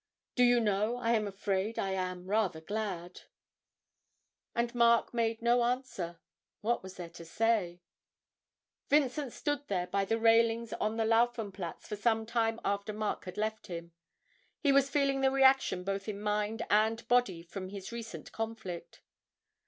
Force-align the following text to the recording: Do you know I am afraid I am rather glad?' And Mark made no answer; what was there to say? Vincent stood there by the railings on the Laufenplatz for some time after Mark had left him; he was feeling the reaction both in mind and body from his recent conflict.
Do 0.33 0.43
you 0.43 0.59
know 0.59 0.95
I 0.97 1.11
am 1.11 1.27
afraid 1.27 1.77
I 1.77 1.91
am 1.91 2.25
rather 2.25 2.59
glad?' 2.59 3.21
And 4.55 4.73
Mark 4.73 5.13
made 5.13 5.43
no 5.43 5.61
answer; 5.63 6.19
what 6.61 6.81
was 6.81 6.95
there 6.95 7.11
to 7.11 7.23
say? 7.23 7.83
Vincent 8.89 9.31
stood 9.31 9.67
there 9.67 9.85
by 9.85 10.05
the 10.05 10.17
railings 10.17 10.73
on 10.73 10.97
the 10.97 11.05
Laufenplatz 11.05 11.85
for 11.87 11.95
some 11.97 12.25
time 12.25 12.59
after 12.65 12.93
Mark 12.93 13.25
had 13.25 13.37
left 13.37 13.67
him; 13.67 13.91
he 14.59 14.71
was 14.71 14.89
feeling 14.89 15.21
the 15.21 15.29
reaction 15.29 15.83
both 15.83 16.07
in 16.07 16.19
mind 16.19 16.63
and 16.71 17.07
body 17.07 17.43
from 17.43 17.69
his 17.69 17.91
recent 17.91 18.31
conflict. 18.31 19.03